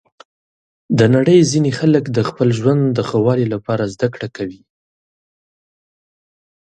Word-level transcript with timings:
د 0.99 0.99
نړۍ 1.15 1.39
ځینې 1.51 1.71
خلک 1.79 2.03
د 2.17 2.19
خپل 2.29 2.47
ژوند 2.59 2.83
د 2.97 2.99
ښه 3.07 3.17
والي 3.25 3.47
لپاره 3.53 3.91
زده 3.93 4.07
کړه 4.13 4.27
کوي. 4.37 4.61